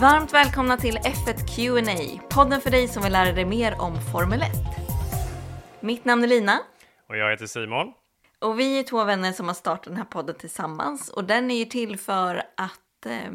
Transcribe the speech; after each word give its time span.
Varmt 0.00 0.34
välkomna 0.34 0.76
till 0.76 0.98
F1 0.98 1.56
Q&A, 1.56 2.20
podden 2.30 2.60
för 2.60 2.70
dig 2.70 2.88
som 2.88 3.02
vill 3.02 3.12
lära 3.12 3.32
dig 3.32 3.44
mer 3.44 3.80
om 3.80 4.00
Formel 4.12 4.42
1. 4.42 4.48
Mitt 5.80 6.04
namn 6.04 6.24
är 6.24 6.28
Lina. 6.28 6.60
Och 7.08 7.16
jag 7.16 7.30
heter 7.30 7.46
Simon. 7.46 7.92
Och 8.38 8.60
vi 8.60 8.78
är 8.78 8.82
två 8.82 9.04
vänner 9.04 9.32
som 9.32 9.46
har 9.46 9.54
startat 9.54 9.84
den 9.84 9.96
här 9.96 10.04
podden 10.04 10.34
tillsammans. 10.38 11.08
Och 11.08 11.24
den 11.24 11.50
är 11.50 11.58
ju 11.58 11.64
till 11.64 11.98
för 11.98 12.42
att 12.56 13.06
eh, 13.06 13.32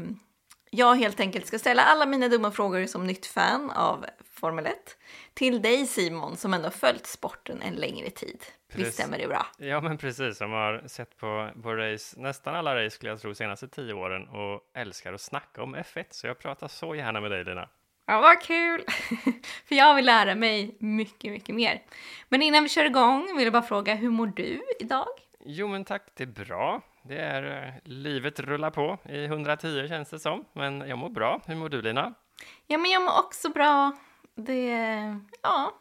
jag 0.70 0.95
helt 0.95 1.20
enkelt 1.20 1.47
ska 1.47 1.59
ställa 1.59 1.81
alla 1.81 2.05
mina 2.05 2.27
dumma 2.27 2.52
frågor 2.52 2.85
som 2.85 3.07
nytt 3.07 3.25
fan 3.25 3.71
av 3.71 4.05
Formel 4.43 4.65
1 4.65 4.97
till 5.33 5.61
dig 5.61 5.85
Simon 5.85 6.37
som 6.37 6.53
ändå 6.53 6.69
följt 6.69 7.05
sporten 7.05 7.61
en 7.61 7.75
längre 7.75 8.09
tid. 8.09 8.43
Precis. 8.67 8.88
Visst 8.88 8.93
stämmer 8.93 9.17
det 9.17 9.27
bra? 9.27 9.45
Ja, 9.57 9.81
men 9.81 9.97
precis. 9.97 10.38
Som 10.38 10.51
har 10.51 10.84
sett 10.88 11.17
på, 11.17 11.49
på 11.63 11.75
race, 11.75 12.20
nästan 12.20 12.55
alla 12.55 12.75
race 12.75 12.95
skulle 12.95 13.11
jag 13.11 13.21
tro, 13.21 13.35
senaste 13.35 13.67
tio 13.67 13.93
åren 13.93 14.27
och 14.27 14.61
älskar 14.73 15.13
att 15.13 15.21
snacka 15.21 15.63
om 15.63 15.75
F1. 15.75 16.05
Så 16.09 16.27
jag 16.27 16.39
pratar 16.39 16.67
så 16.67 16.95
gärna 16.95 17.21
med 17.21 17.31
dig, 17.31 17.43
Lina. 17.43 17.70
Ja, 18.05 18.21
vad 18.21 18.41
kul! 18.41 18.85
För 19.65 19.75
jag 19.75 19.95
vill 19.95 20.05
lära 20.05 20.35
mig 20.35 20.77
mycket, 20.79 21.31
mycket 21.31 21.55
mer. 21.55 21.81
Men 22.29 22.41
innan 22.41 22.63
vi 22.63 22.70
kör 22.70 22.85
igång 22.85 23.37
vill 23.37 23.43
jag 23.43 23.53
bara 23.53 23.63
fråga, 23.63 23.95
hur 23.95 24.09
mår 24.09 24.27
du 24.27 24.63
idag? 24.79 25.07
Jo, 25.45 25.67
men 25.67 25.85
tack, 25.85 26.07
det 26.13 26.23
är 26.23 26.45
bra. 26.45 26.81
Det 27.03 27.17
är 27.17 27.67
eh, 27.67 27.73
livet 27.84 28.39
rullar 28.39 28.71
på 28.71 28.98
i 29.09 29.25
110 29.25 29.87
känns 29.87 30.09
det 30.09 30.20
som, 30.20 30.45
men 30.53 30.89
jag 30.89 30.98
mår 30.98 31.09
bra. 31.09 31.41
Hur 31.45 31.55
mår 31.55 31.70
du, 31.70 31.81
Lina? 31.81 32.13
Ja, 32.67 32.77
men 32.77 32.91
jag 32.91 33.01
mår 33.01 33.20
också 33.20 33.49
bra. 33.49 33.91
Det, 34.35 34.69
ja, 35.41 35.73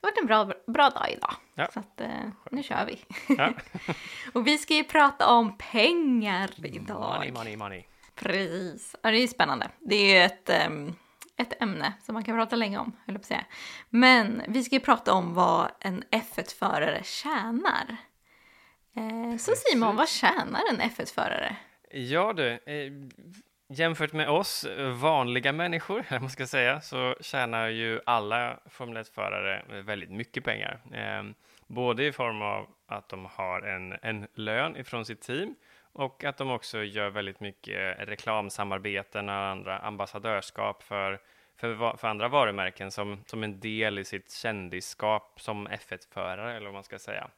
det 0.00 0.06
har 0.06 0.10
varit 0.10 0.18
en 0.20 0.26
bra, 0.26 0.52
bra 0.66 0.90
dag 0.90 1.10
idag. 1.10 1.34
Ja. 1.54 1.68
Så 1.74 1.80
att, 1.80 2.00
eh, 2.00 2.28
nu 2.50 2.62
kör 2.62 2.86
vi. 2.86 3.04
Ja. 3.36 3.52
och 4.32 4.46
vi 4.46 4.58
ska 4.58 4.74
ju 4.74 4.84
prata 4.84 5.28
om 5.28 5.58
pengar 5.58 6.50
idag. 6.66 7.14
Money, 7.14 7.32
money, 7.32 7.56
money. 7.56 7.84
Precis. 8.14 8.96
Ja, 9.02 9.10
det 9.10 9.16
är 9.16 9.20
ju 9.20 9.28
spännande. 9.28 9.68
Det 9.80 9.94
är 9.94 10.14
ju 10.14 10.24
ett, 10.24 10.68
um, 10.68 10.96
ett 11.36 11.62
ämne 11.62 11.92
som 12.02 12.12
man 12.12 12.24
kan 12.24 12.36
prata 12.36 12.56
länge 12.56 12.78
om, 12.78 12.96
höll 13.06 13.18
på 13.18 13.24
säga. 13.24 13.44
Men 13.88 14.42
vi 14.48 14.64
ska 14.64 14.74
ju 14.74 14.80
prata 14.80 15.12
om 15.12 15.34
vad 15.34 15.70
en 15.80 16.04
F1-förare 16.10 17.00
tjänar. 17.04 17.96
Eh, 18.96 19.36
så 19.38 19.52
Simon, 19.56 19.96
vad 19.96 20.08
tjänar 20.08 20.60
en 20.70 20.80
F1-förare? 20.80 21.56
Ja 21.90 22.32
du, 22.32 22.50
eh, 22.52 22.92
Jämfört 23.74 24.12
med 24.12 24.28
oss 24.28 24.66
vanliga 25.00 25.52
människor, 25.52 26.04
man 26.20 26.30
ska 26.30 26.46
säga, 26.46 26.80
så 26.80 27.16
tjänar 27.20 27.68
ju 27.68 28.00
alla 28.06 28.58
Formel 28.66 29.02
1-förare 29.02 29.82
väldigt 29.82 30.10
mycket 30.10 30.44
pengar. 30.44 30.80
Eh, 30.92 31.22
både 31.66 32.04
i 32.06 32.12
form 32.12 32.42
av 32.42 32.66
att 32.86 33.08
de 33.08 33.26
har 33.32 33.62
en, 33.62 33.96
en 34.02 34.26
lön 34.34 34.76
ifrån 34.76 35.04
sitt 35.04 35.20
team 35.20 35.54
och 35.92 36.24
att 36.24 36.36
de 36.36 36.50
också 36.50 36.82
gör 36.82 37.10
väldigt 37.10 37.40
mycket 37.40 38.08
reklamsamarbeten 38.08 39.28
och 39.28 39.34
andra 39.34 39.78
ambassadörskap 39.78 40.82
för, 40.82 41.20
för, 41.56 41.96
för 41.96 42.08
andra 42.08 42.28
varumärken 42.28 42.90
som, 42.90 43.24
som 43.26 43.42
en 43.42 43.60
del 43.60 43.98
i 43.98 44.04
sitt 44.04 44.32
kändisskap 44.32 45.40
som 45.40 45.68
F1-förare, 45.68 46.56
eller 46.56 46.66
vad 46.66 46.74
man 46.74 46.84
ska 46.84 46.98
säga. 46.98 47.28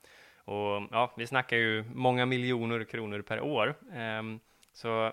Och 0.44 0.82
ja, 0.91 1.12
vi 1.16 1.26
snackar 1.26 1.56
ju 1.56 1.84
många 1.94 2.26
miljoner 2.26 2.84
kronor 2.84 3.22
per 3.22 3.41
år. 3.41 3.74
Eh, 3.92 4.22
så 4.72 5.12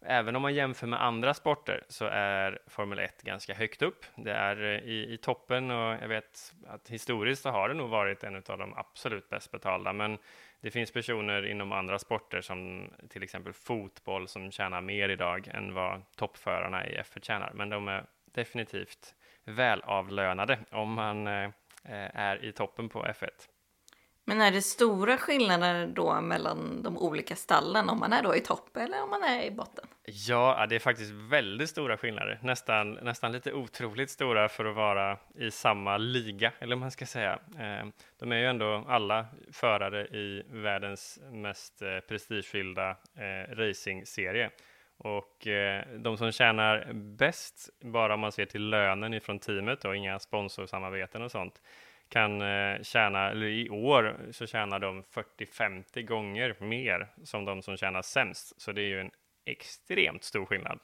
Även 0.00 0.36
om 0.36 0.42
man 0.42 0.54
jämför 0.54 0.86
med 0.86 1.02
andra 1.02 1.34
sporter 1.34 1.84
så 1.88 2.04
är 2.04 2.58
Formel 2.66 2.98
1 2.98 3.22
ganska 3.22 3.54
högt 3.54 3.82
upp. 3.82 4.06
Det 4.16 4.32
är 4.32 4.62
eh, 4.62 4.88
i, 4.88 5.12
i 5.12 5.16
toppen 5.16 5.70
och 5.70 5.96
jag 6.02 6.08
vet 6.08 6.54
att 6.66 6.88
historiskt 6.88 7.42
så 7.42 7.50
har 7.50 7.68
det 7.68 7.74
nog 7.74 7.90
varit 7.90 8.24
en 8.24 8.36
av 8.36 8.58
de 8.58 8.74
absolut 8.74 9.28
bäst 9.28 9.50
betalda. 9.50 9.92
Men 9.92 10.18
det 10.60 10.70
finns 10.70 10.90
personer 10.92 11.46
inom 11.46 11.72
andra 11.72 11.98
sporter 11.98 12.40
som 12.40 12.90
till 13.08 13.22
exempel 13.22 13.52
fotboll 13.52 14.28
som 14.28 14.50
tjänar 14.50 14.80
mer 14.80 15.08
idag 15.08 15.48
än 15.48 15.74
vad 15.74 16.02
toppförarna 16.16 16.86
i 16.86 16.98
F1 16.98 17.20
tjänar. 17.22 17.52
Men 17.54 17.68
de 17.68 17.88
är 17.88 18.04
definitivt 18.24 19.14
välavlönade 19.44 20.58
om 20.70 20.92
man 20.92 21.26
eh, 21.26 21.44
eh, 21.84 22.16
är 22.16 22.44
i 22.44 22.52
toppen 22.52 22.88
på 22.88 23.04
F1. 23.04 23.28
Men 24.24 24.40
är 24.40 24.50
det 24.50 24.62
stora 24.62 25.18
skillnader 25.18 25.86
då 25.86 26.20
mellan 26.20 26.82
de 26.82 26.98
olika 26.98 27.36
stallen 27.36 27.88
om 27.88 28.00
man 28.00 28.12
är 28.12 28.22
då 28.22 28.36
i 28.36 28.40
topp 28.40 28.76
eller 28.76 29.02
om 29.02 29.10
man 29.10 29.22
är 29.22 29.42
i 29.42 29.50
botten? 29.50 29.87
Ja, 30.10 30.66
det 30.68 30.74
är 30.74 30.78
faktiskt 30.78 31.10
väldigt 31.10 31.70
stora 31.70 31.96
skillnader, 31.96 32.38
nästan, 32.42 32.92
nästan 32.92 33.32
lite 33.32 33.52
otroligt 33.52 34.10
stora 34.10 34.48
för 34.48 34.64
att 34.64 34.76
vara 34.76 35.18
i 35.34 35.50
samma 35.50 35.96
liga, 35.96 36.52
eller 36.58 36.76
vad 36.76 36.80
man 36.80 36.90
ska 36.90 37.06
säga. 37.06 37.38
Eh, 37.58 37.86
de 38.18 38.32
är 38.32 38.36
ju 38.36 38.46
ändå 38.46 38.84
alla 38.88 39.26
förare 39.52 40.06
i 40.06 40.42
världens 40.50 41.20
mest 41.32 41.82
eh, 41.82 41.98
prestigefyllda 41.98 42.90
eh, 42.90 43.54
racingserie. 43.54 44.50
Och 45.00 45.46
de 45.98 46.18
som 46.18 46.32
tjänar 46.32 46.92
bäst, 46.92 47.70
bara 47.80 48.14
om 48.14 48.20
man 48.20 48.32
ser 48.32 48.46
till 48.46 48.68
lönen 48.68 49.14
ifrån 49.14 49.38
teamet 49.38 49.84
och 49.84 49.96
inga 49.96 50.18
sponsorsamarbeten 50.18 51.22
och 51.22 51.30
sånt, 51.30 51.62
kan 52.08 52.42
tjäna, 52.84 53.30
eller 53.30 53.46
i 53.46 53.70
år 53.70 54.16
så 54.30 54.46
tjänar 54.46 54.78
de 54.78 55.02
40-50 55.02 56.02
gånger 56.02 56.56
mer 56.58 57.08
som 57.24 57.44
de 57.44 57.62
som 57.62 57.76
tjänar 57.76 58.02
sämst. 58.02 58.60
Så 58.60 58.72
det 58.72 58.82
är 58.82 58.88
ju 58.88 59.00
en 59.00 59.10
extremt 59.50 60.24
stor 60.24 60.46
skillnad. 60.46 60.78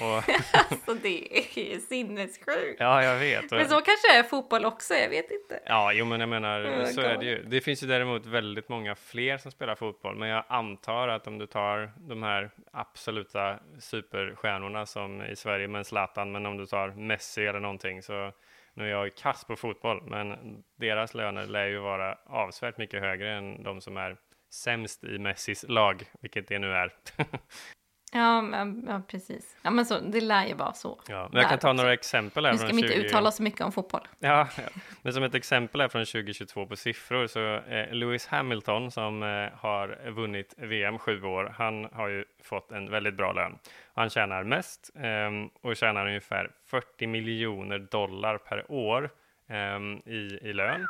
Och 0.00 0.34
alltså 0.52 0.94
det 0.94 1.38
är 1.38 1.78
sinnessjukt. 1.78 2.80
Ja, 2.80 3.04
jag 3.04 3.18
vet. 3.18 3.50
Men 3.50 3.68
så 3.68 3.74
kanske 3.74 4.18
är 4.18 4.22
fotboll 4.22 4.64
också, 4.64 4.94
jag 4.94 5.08
vet 5.08 5.30
inte. 5.30 5.60
Ja, 5.66 5.92
jo, 5.92 6.04
men 6.04 6.20
jag 6.20 6.28
menar, 6.28 6.64
oh 6.64 6.84
så 6.84 7.00
God. 7.00 7.10
är 7.10 7.18
det 7.18 7.24
ju. 7.24 7.42
Det 7.42 7.60
finns 7.60 7.82
ju 7.82 7.86
däremot 7.86 8.26
väldigt 8.26 8.68
många 8.68 8.94
fler 8.94 9.38
som 9.38 9.50
spelar 9.50 9.74
fotboll, 9.74 10.16
men 10.16 10.28
jag 10.28 10.44
antar 10.48 11.08
att 11.08 11.26
om 11.26 11.38
du 11.38 11.46
tar 11.46 11.92
de 11.96 12.22
här 12.22 12.50
absoluta 12.72 13.58
superstjärnorna 13.80 14.86
som 14.86 15.22
i 15.22 15.36
Sverige 15.36 15.68
med 15.68 15.86
Zlatan, 15.86 16.32
men 16.32 16.46
om 16.46 16.56
du 16.56 16.66
tar 16.66 16.88
Messi 16.88 17.46
eller 17.46 17.60
någonting 17.60 18.02
så 18.02 18.32
nu 18.74 18.84
är 18.84 18.90
jag 18.90 19.14
kass 19.14 19.44
på 19.44 19.56
fotboll, 19.56 20.02
men 20.02 20.36
deras 20.76 21.14
löner 21.14 21.46
lär 21.46 21.66
ju 21.66 21.78
vara 21.78 22.18
avsevärt 22.26 22.78
mycket 22.78 23.00
högre 23.00 23.32
än 23.32 23.62
de 23.62 23.80
som 23.80 23.96
är 23.96 24.16
sämst 24.50 25.04
i 25.04 25.18
Messis 25.18 25.64
lag, 25.68 26.04
vilket 26.20 26.48
det 26.48 26.58
nu 26.58 26.72
är. 26.72 26.92
Ja, 28.12 28.44
ja, 28.86 29.02
precis. 29.08 29.56
Ja, 29.62 29.70
men 29.70 29.86
så, 29.86 30.00
det 30.00 30.20
lär 30.20 30.46
ju 30.46 30.54
vara 30.54 30.72
så. 30.72 31.00
Ja, 31.08 31.28
men 31.32 31.40
jag 31.40 31.50
kan 31.50 31.58
ta 31.58 31.72
några 31.72 31.92
exempel 31.92 32.44
här. 32.44 32.52
Nu 32.52 32.58
ska 32.58 32.66
vi 32.66 32.80
inte 32.80 32.94
20... 32.94 33.06
uttala 33.06 33.30
så 33.30 33.42
mycket 33.42 33.60
om 33.60 33.72
fotboll. 33.72 34.08
Ja, 34.18 34.48
ja, 34.56 34.62
men 35.02 35.12
som 35.12 35.22
ett 35.22 35.34
exempel 35.34 35.80
här 35.80 35.88
från 35.88 36.04
2022 36.04 36.66
på 36.66 36.76
siffror 36.76 37.26
så 37.26 37.54
eh, 37.54 37.92
Lewis 37.92 38.26
Hamilton 38.26 38.90
som 38.90 39.22
eh, 39.22 39.58
har 39.58 40.10
vunnit 40.10 40.54
VM 40.56 40.98
sju 40.98 41.22
år, 41.22 41.54
han 41.58 41.88
har 41.92 42.08
ju 42.08 42.24
fått 42.42 42.72
en 42.72 42.90
väldigt 42.90 43.14
bra 43.14 43.32
lön. 43.32 43.58
Han 43.94 44.10
tjänar 44.10 44.44
mest 44.44 44.90
eh, 44.96 45.68
och 45.68 45.76
tjänar 45.76 46.06
ungefär 46.06 46.50
40 46.66 47.06
miljoner 47.06 47.78
dollar 47.78 48.38
per 48.38 48.72
år 48.72 49.10
ehm, 49.48 49.96
i, 50.06 50.38
i 50.42 50.52
lön. 50.52 50.86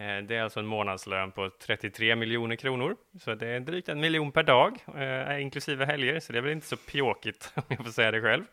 Eh, 0.00 0.22
det 0.22 0.36
är 0.36 0.42
alltså 0.42 0.60
en 0.60 0.66
månadslön 0.66 1.32
på 1.32 1.50
33 1.50 2.16
miljoner 2.16 2.56
kronor, 2.56 2.96
så 3.20 3.34
det 3.34 3.48
är 3.48 3.60
drygt 3.60 3.88
en 3.88 4.00
miljon 4.00 4.32
per 4.32 4.42
dag, 4.42 4.78
eh, 4.96 5.42
inklusive 5.42 5.84
helger, 5.84 6.20
så 6.20 6.32
det 6.32 6.38
är 6.38 6.42
väl 6.42 6.52
inte 6.52 6.66
så 6.66 6.76
pjåkigt 6.76 7.52
om 7.54 7.62
jag 7.68 7.84
får 7.84 7.92
säga 7.92 8.10
det 8.10 8.20
själv. 8.20 8.44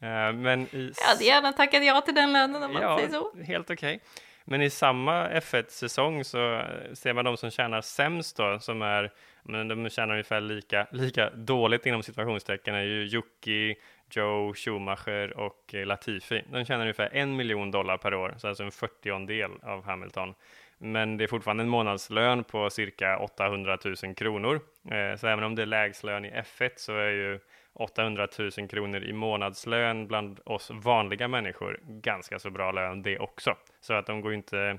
Eh, 0.00 0.32
men 0.32 0.62
i... 0.62 0.92
Jag 0.96 1.08
hade 1.08 1.24
gärna 1.24 1.52
tackat 1.52 1.84
ja 1.84 2.00
till 2.00 2.14
den 2.14 2.32
lönen 2.32 2.62
om 2.62 2.72
man 2.72 2.82
ja, 2.82 2.98
säger 2.98 3.10
så. 3.10 3.32
helt 3.42 3.70
okej. 3.70 3.96
Okay. 3.96 4.08
Men 4.44 4.62
i 4.62 4.70
samma 4.70 5.28
F1-säsong 5.28 6.24
så 6.24 6.62
ser 6.92 7.12
man 7.12 7.24
de 7.24 7.36
som 7.36 7.50
tjänar 7.50 7.80
sämst 7.80 8.36
då, 8.36 8.58
som 8.60 8.82
är, 8.82 9.12
men 9.42 9.68
de 9.68 9.90
tjänar 9.90 10.14
ungefär 10.14 10.40
lika, 10.40 10.86
lika 10.90 11.30
dåligt 11.30 11.86
inom 11.86 12.02
situationstecken, 12.02 12.74
är 12.74 12.82
ju 12.82 13.02
Yuki, 13.04 13.74
Joe 14.10 14.54
Schumacher 14.54 15.36
och 15.38 15.74
Latifi. 15.74 16.42
De 16.52 16.64
tjänar 16.64 16.80
ungefär 16.80 17.10
en 17.12 17.36
miljon 17.36 17.70
dollar 17.70 17.96
per 17.96 18.14
år, 18.14 18.34
så 18.38 18.48
alltså 18.48 18.64
en 18.64 18.70
40 18.70 19.26
del 19.26 19.50
av 19.62 19.84
Hamilton 19.84 20.34
men 20.78 21.16
det 21.16 21.24
är 21.24 21.28
fortfarande 21.28 21.62
en 21.62 21.68
månadslön 21.68 22.44
på 22.44 22.70
cirka 22.70 23.18
800 23.18 23.78
000 24.02 24.14
kronor. 24.14 24.60
Eh, 24.90 25.16
så 25.16 25.26
även 25.26 25.44
om 25.44 25.54
det 25.54 25.62
är 25.62 25.66
lägslön 25.66 26.24
i 26.24 26.30
F1 26.30 26.70
så 26.76 26.96
är 26.96 27.10
ju 27.10 27.40
800 27.72 28.28
000 28.38 28.68
kronor 28.68 29.04
i 29.04 29.12
månadslön 29.12 30.06
bland 30.06 30.40
oss 30.44 30.70
vanliga 30.70 31.28
människor 31.28 31.80
ganska 31.82 32.38
så 32.38 32.50
bra 32.50 32.72
lön 32.72 33.02
det 33.02 33.18
också. 33.18 33.56
Så 33.80 33.94
att 33.94 34.06
de 34.06 34.20
går 34.20 34.34
inte, 34.34 34.78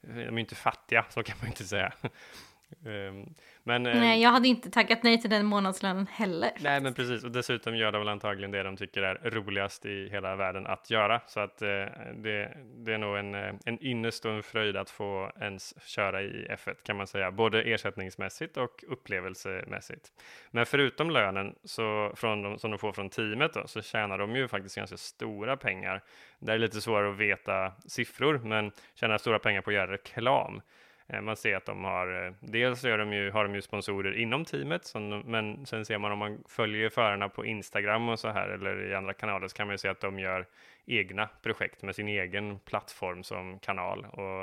de 0.00 0.36
är 0.36 0.38
inte 0.38 0.54
fattiga, 0.54 1.04
så 1.08 1.22
kan 1.22 1.36
man 1.40 1.48
inte 1.48 1.64
säga. 1.64 1.92
Ehm, 2.86 3.34
men, 3.62 3.86
eh, 3.86 4.00
nej, 4.00 4.22
jag 4.22 4.30
hade 4.30 4.48
inte 4.48 4.70
tackat 4.70 5.02
nej 5.02 5.20
till 5.20 5.30
den 5.30 5.46
månadslönen 5.46 6.06
heller. 6.06 6.50
Nej, 6.60 6.80
men 6.80 6.94
precis. 6.94 7.24
Och 7.24 7.30
dessutom 7.30 7.76
gör 7.76 7.92
de 7.92 7.98
väl 7.98 8.08
antagligen 8.08 8.50
det 8.50 8.62
de 8.62 8.76
tycker 8.76 9.02
är 9.02 9.30
roligast 9.30 9.86
i 9.86 10.08
hela 10.08 10.36
världen 10.36 10.66
att 10.66 10.90
göra. 10.90 11.20
Så 11.26 11.40
att 11.40 11.62
eh, 11.62 11.68
det, 12.14 12.56
det 12.76 12.94
är 12.94 12.98
nog 12.98 13.16
en, 13.16 13.34
eh, 13.34 13.54
en 13.64 13.84
ynnest 13.84 14.24
och 14.24 14.32
en 14.32 14.42
fröjd 14.42 14.76
att 14.76 14.90
få 14.90 15.32
ens 15.40 15.74
köra 15.88 16.22
i 16.22 16.46
F1 16.50 16.74
kan 16.82 16.96
man 16.96 17.06
säga, 17.06 17.30
både 17.30 17.62
ersättningsmässigt 17.62 18.56
och 18.56 18.84
upplevelsemässigt. 18.88 20.12
Men 20.50 20.66
förutom 20.66 21.10
lönen 21.10 21.54
så 21.64 22.12
från 22.16 22.42
de, 22.42 22.58
som 22.58 22.70
de 22.70 22.78
får 22.78 22.92
från 22.92 23.10
teamet 23.10 23.54
då, 23.54 23.66
så 23.66 23.82
tjänar 23.82 24.18
de 24.18 24.36
ju 24.36 24.48
faktiskt 24.48 24.76
ganska 24.76 24.96
stora 24.96 25.56
pengar. 25.56 26.02
Det 26.38 26.52
är 26.52 26.58
lite 26.58 26.80
svårare 26.80 27.10
att 27.10 27.16
veta 27.16 27.72
siffror, 27.86 28.38
men 28.38 28.72
tjänar 28.94 29.18
stora 29.18 29.38
pengar 29.38 29.60
på 29.60 29.70
att 29.70 29.74
göra 29.74 29.92
reklam. 29.92 30.60
Eh, 31.12 31.20
man 31.20 31.36
ser 31.36 31.56
att 31.56 31.66
de 31.66 31.84
har, 31.84 32.26
eh, 32.26 32.32
dels 32.40 32.84
gör 32.84 32.98
de 32.98 33.12
ju, 33.12 33.30
har 33.30 33.44
de 33.44 33.54
ju 33.54 33.62
sponsorer 33.62 34.18
inom 34.18 34.44
teamet, 34.44 34.84
som, 34.84 35.18
men 35.18 35.66
sen 35.66 35.84
ser 35.84 35.98
man 35.98 36.12
om 36.12 36.18
man 36.18 36.44
följer 36.48 36.88
förarna 36.88 37.28
på 37.28 37.46
Instagram 37.46 38.08
och 38.08 38.18
så 38.18 38.28
här 38.28 38.48
eller 38.48 38.90
i 38.90 38.94
andra 38.94 39.12
kanaler 39.12 39.48
så 39.48 39.56
kan 39.56 39.66
man 39.66 39.74
ju 39.74 39.78
se 39.78 39.88
att 39.88 40.00
de 40.00 40.18
gör 40.18 40.46
egna 40.86 41.28
projekt 41.42 41.82
med 41.82 41.94
sin 41.94 42.08
egen 42.08 42.58
plattform 42.58 43.22
som 43.22 43.58
kanal 43.58 44.06
och, 44.12 44.42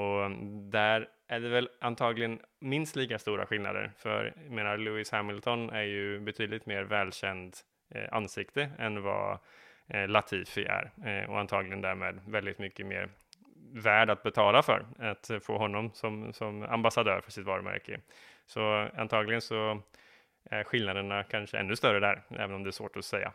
och 0.00 0.30
där 0.70 1.08
är 1.28 1.40
det 1.40 1.48
väl 1.48 1.68
antagligen 1.80 2.38
minst 2.58 2.96
lika 2.96 3.18
stora 3.18 3.46
skillnader. 3.46 3.90
För 3.98 4.32
jag 4.44 4.52
menar, 4.52 4.76
Lewis 4.76 5.10
Hamilton 5.10 5.70
är 5.70 5.82
ju 5.82 6.20
betydligt 6.20 6.66
mer 6.66 6.82
välkänd 6.82 7.56
eh, 7.90 8.04
ansikte 8.12 8.70
än 8.78 9.02
vad 9.02 9.38
eh, 9.86 10.08
Latifi 10.08 10.64
är 10.64 10.90
eh, 11.04 11.30
och 11.30 11.40
antagligen 11.40 11.80
därmed 11.80 12.20
väldigt 12.26 12.58
mycket 12.58 12.86
mer 12.86 13.08
värd 13.72 14.10
att 14.10 14.22
betala 14.22 14.62
för 14.62 14.86
att 14.98 15.30
få 15.42 15.58
honom 15.58 15.90
som, 15.94 16.32
som 16.32 16.62
ambassadör 16.62 17.20
för 17.20 17.30
sitt 17.30 17.46
varumärke. 17.46 18.00
Så 18.46 18.88
antagligen 18.96 19.40
så 19.40 19.82
är 20.50 20.64
skillnaderna 20.64 21.24
kanske 21.24 21.58
ännu 21.58 21.76
större 21.76 22.00
där, 22.00 22.22
även 22.30 22.54
om 22.54 22.62
det 22.62 22.70
är 22.70 22.72
svårt 22.72 22.96
att 22.96 23.04
säga. 23.04 23.32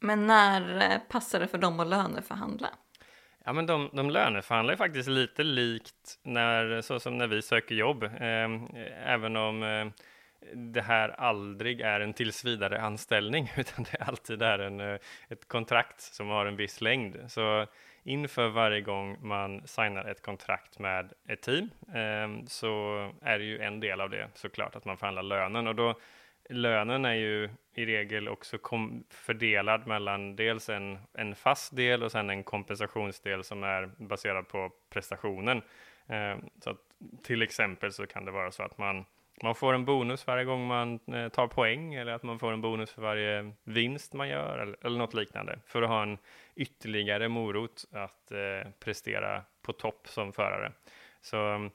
Men 0.00 0.26
när 0.26 0.92
eh, 0.92 0.98
passar 1.08 1.40
det 1.40 1.48
för 1.48 1.58
dem 1.58 1.80
att 1.80 1.86
löneförhandla? 1.86 2.68
Ja, 3.44 3.52
men 3.52 3.66
de, 3.66 3.90
de 3.92 4.10
löneförhandlar 4.10 4.76
faktiskt 4.76 5.08
lite 5.08 5.42
likt 5.42 6.18
när, 6.22 6.80
så 6.80 7.00
som 7.00 7.18
när 7.18 7.26
vi 7.26 7.42
söker 7.42 7.74
jobb, 7.74 8.02
eh, 8.02 8.48
även 9.04 9.36
om 9.36 9.62
eh, 9.62 9.86
det 10.54 10.82
här 10.82 11.08
aldrig 11.08 11.80
är 11.80 12.00
en 12.00 12.12
tills 12.12 12.44
vidare 12.44 12.80
anställning, 12.80 13.52
utan 13.56 13.86
det 13.90 13.98
alltid 13.98 14.42
är 14.42 14.58
en, 14.58 14.80
eh, 14.80 14.98
ett 15.28 15.48
kontrakt 15.48 16.00
som 16.00 16.28
har 16.28 16.46
en 16.46 16.56
viss 16.56 16.80
längd. 16.80 17.16
Så 17.28 17.66
inför 18.08 18.48
varje 18.48 18.80
gång 18.80 19.16
man 19.20 19.66
signar 19.66 20.04
ett 20.04 20.22
kontrakt 20.22 20.78
med 20.78 21.12
ett 21.28 21.42
team 21.42 21.70
eh, 21.88 22.46
så 22.46 22.70
är 23.22 23.38
det 23.38 23.44
ju 23.44 23.60
en 23.60 23.80
del 23.80 24.00
av 24.00 24.10
det 24.10 24.28
såklart 24.34 24.76
att 24.76 24.84
man 24.84 24.96
förhandlar 24.96 25.22
lönen 25.22 25.66
och 25.66 25.74
då 25.74 25.94
lönen 26.48 27.04
är 27.04 27.14
ju 27.14 27.50
i 27.74 27.86
regel 27.86 28.28
också 28.28 28.58
fördelad 29.10 29.86
mellan 29.86 30.36
dels 30.36 30.68
en, 30.68 30.98
en 31.12 31.34
fast 31.34 31.76
del 31.76 32.02
och 32.02 32.12
sen 32.12 32.30
en 32.30 32.44
kompensationsdel 32.44 33.44
som 33.44 33.62
är 33.62 33.90
baserad 33.96 34.48
på 34.48 34.70
prestationen. 34.90 35.62
Eh, 36.06 36.36
så 36.60 36.70
att, 36.70 36.76
till 37.22 37.42
exempel 37.42 37.92
så 37.92 38.06
kan 38.06 38.24
det 38.24 38.30
vara 38.30 38.50
så 38.50 38.62
att 38.62 38.78
man 38.78 39.04
man 39.42 39.54
får 39.54 39.74
en 39.74 39.84
bonus 39.84 40.26
varje 40.26 40.44
gång 40.44 40.66
man 40.66 41.00
eh, 41.06 41.28
tar 41.28 41.46
poäng 41.46 41.94
eller 41.94 42.12
att 42.12 42.22
man 42.22 42.38
får 42.38 42.52
en 42.52 42.60
bonus 42.60 42.90
för 42.90 43.02
varje 43.02 43.52
vinst 43.64 44.14
man 44.14 44.28
gör 44.28 44.58
eller, 44.58 44.76
eller 44.86 44.98
något 44.98 45.14
liknande 45.14 45.58
för 45.66 45.82
att 45.82 45.88
ha 45.88 46.02
en 46.02 46.18
ytterligare 46.56 47.28
morot 47.28 47.84
att 47.92 48.32
eh, 48.32 48.70
prestera 48.80 49.42
på 49.62 49.72
topp 49.72 50.08
som 50.08 50.32
förare. 50.32 50.72
Så 51.20 51.36
mm, 51.36 51.70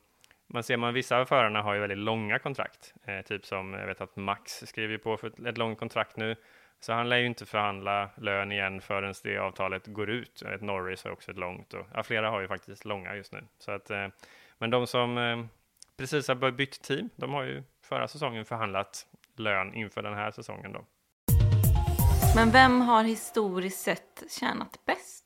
man 0.48 0.64
ser 0.64 0.78
man 0.78 0.94
vissa 0.94 1.18
av 1.18 1.26
förarna 1.26 1.62
har 1.62 1.74
ju 1.74 1.80
väldigt 1.80 1.98
långa 1.98 2.40
kontrakt, 2.40 2.94
eh, 3.06 3.22
typ 3.22 3.46
som 3.46 3.74
jag 3.74 3.88
vet 3.88 4.02
att 4.02 4.16
Max 4.16 4.64
skriver 4.66 4.98
på 4.98 5.18
för 5.18 5.28
ett, 5.28 5.40
ett 5.40 5.58
långt 5.58 5.80
kontrakt 5.80 6.18
nu, 6.18 6.36
så 6.80 6.94
han 6.94 7.10
lär 7.10 7.18
ju 7.18 7.26
inte 7.26 7.46
förhandla 7.46 8.10
lön 8.18 8.52
igen 8.52 8.82
förrän 8.82 9.14
det 9.24 9.38
avtalet 9.38 9.88
går 9.88 10.10
ut. 10.10 10.42
Jag 10.44 10.52
vet 10.52 10.62
Norris 10.62 11.04
har 11.04 11.12
också 11.12 11.32
ett 11.32 11.38
långt 11.38 11.74
och 11.74 11.88
ja, 11.94 12.04
flera 12.04 12.30
har 12.30 12.42
ju 12.42 12.48
faktiskt 12.48 12.86
långa 12.86 13.16
just 13.16 13.34
nu. 13.34 13.44
Så 13.60 13.72
att, 13.72 13.90
eh, 13.90 14.08
men 14.58 14.70
de 14.70 14.88
som 14.88 15.18
eh, 15.18 15.46
precis 15.98 16.28
har 16.28 16.52
bytt 16.52 16.82
team. 16.82 17.10
De 17.16 17.34
har 17.34 17.44
ju 17.44 17.64
förra 17.82 18.08
säsongen 18.08 18.46
förhandlat 18.46 19.06
lön 19.36 19.74
inför 19.74 20.02
den 20.02 20.14
här 20.14 20.32
säsongen 20.32 20.74
då. 20.74 20.86
Men 22.36 22.52
vem 22.52 22.82
har 22.82 23.04
historiskt 23.04 23.80
sett 23.80 24.24
tjänat 24.40 24.80
bäst? 24.86 25.24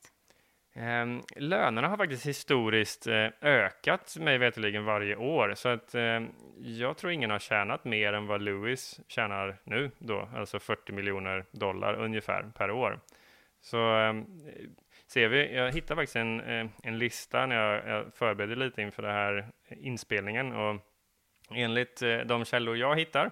Eh, 0.74 1.06
lönerna 1.36 1.88
har 1.88 1.96
faktiskt 1.96 2.26
historiskt 2.26 3.06
eh, 3.06 3.28
ökat 3.40 4.16
mig 4.20 4.38
veterligen 4.38 4.84
varje 4.84 5.16
år, 5.16 5.54
så 5.56 5.68
att 5.68 5.94
eh, 5.94 6.20
jag 6.56 6.96
tror 6.96 7.12
ingen 7.12 7.30
har 7.30 7.38
tjänat 7.38 7.84
mer 7.84 8.12
än 8.12 8.26
vad 8.26 8.42
Lewis 8.42 9.00
tjänar 9.08 9.56
nu 9.64 9.90
då, 9.98 10.28
alltså 10.36 10.58
40 10.58 10.92
miljoner 10.92 11.44
dollar 11.50 11.94
ungefär 11.94 12.52
per 12.56 12.70
år. 12.70 13.00
Så 13.60 13.94
ehm, 13.94 14.26
ser 15.08 15.28
vi, 15.28 15.54
jag 15.56 15.72
hittade 15.72 16.00
faktiskt 16.00 16.16
en, 16.16 16.40
eh, 16.40 16.66
en 16.82 16.98
lista 16.98 17.46
när 17.46 17.56
jag, 17.56 17.88
jag 17.88 18.14
förberedde 18.14 18.54
lite 18.54 18.82
inför 18.82 19.02
den 19.02 19.12
här 19.12 19.46
inspelningen 19.68 20.52
och 20.52 20.80
enligt 21.50 22.02
eh, 22.02 22.18
de 22.18 22.44
källor 22.44 22.76
jag 22.76 22.98
hittar 22.98 23.24
eh, 23.24 23.30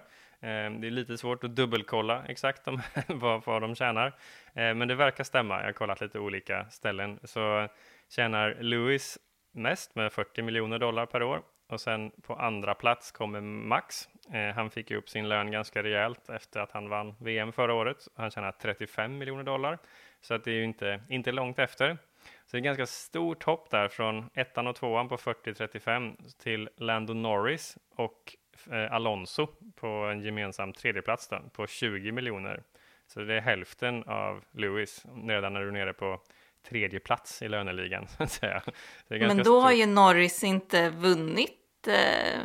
det 0.79 0.87
är 0.87 0.91
lite 0.91 1.17
svårt 1.17 1.43
att 1.43 1.55
dubbelkolla 1.55 2.25
exakt 2.27 2.65
de, 2.65 2.81
vad, 3.07 3.45
vad 3.45 3.61
de 3.61 3.75
tjänar, 3.75 4.13
men 4.53 4.87
det 4.87 4.95
verkar 4.95 5.23
stämma. 5.23 5.59
Jag 5.59 5.65
har 5.65 5.71
kollat 5.71 6.01
lite 6.01 6.19
olika 6.19 6.65
ställen. 6.69 7.19
Så 7.23 7.67
tjänar 8.09 8.57
Lewis 8.59 9.17
mest 9.51 9.95
med 9.95 10.13
40 10.13 10.41
miljoner 10.41 10.79
dollar 10.79 11.05
per 11.05 11.23
år 11.23 11.41
och 11.67 11.81
sen 11.81 12.11
på 12.21 12.35
andra 12.35 12.73
plats 12.73 13.11
kommer 13.11 13.41
Max. 13.41 14.09
Eh, 14.33 14.55
han 14.55 14.69
fick 14.69 14.91
ju 14.91 14.97
upp 14.97 15.09
sin 15.09 15.29
lön 15.29 15.51
ganska 15.51 15.83
rejält 15.83 16.29
efter 16.29 16.59
att 16.59 16.71
han 16.71 16.89
vann 16.89 17.15
VM 17.19 17.51
förra 17.51 17.73
året. 17.73 18.07
Han 18.15 18.31
tjänar 18.31 18.51
35 18.51 19.17
miljoner 19.17 19.43
dollar. 19.43 19.77
Så 20.21 20.33
att 20.33 20.43
det 20.43 20.51
är 20.51 20.55
ju 20.55 20.63
inte, 20.63 21.01
inte 21.09 21.31
långt 21.31 21.59
efter. 21.59 21.97
Så 22.45 22.57
det 22.57 22.57
är 22.57 22.61
ganska 22.61 22.85
stort 22.85 23.43
hopp 23.43 23.69
där 23.69 23.87
från 23.87 24.29
ettan 24.33 24.67
och 24.67 24.75
tvåan 24.75 25.09
på 25.09 25.17
40-35 25.17 26.15
till 26.43 26.69
Lando 26.77 27.13
Norris 27.13 27.77
och 27.95 28.35
eh, 28.71 28.93
Alonso 28.93 29.47
på 29.75 29.87
en 29.87 30.21
gemensam 30.21 30.73
tredjeplats 30.73 31.27
då, 31.27 31.39
på 31.53 31.67
20 31.67 32.11
miljoner. 32.11 32.63
Så 33.07 33.19
det 33.19 33.33
är 33.33 33.41
hälften 33.41 34.03
av 34.03 34.43
Lewis 34.51 35.05
redan 35.27 35.53
när 35.53 35.61
du 35.61 35.67
är 35.67 35.71
nere 35.71 35.93
på 35.93 36.21
tredje 36.69 36.99
plats 36.99 37.41
i 37.41 37.47
löneligan. 37.47 38.07
Så 38.17 38.23
att 38.23 38.31
säga. 38.31 38.61
Men 39.07 39.37
då 39.37 39.43
stort. 39.43 39.63
har 39.63 39.71
ju 39.71 39.85
Norris 39.85 40.43
inte 40.43 40.89
vunnit 40.89 41.87
eh, 41.87 42.41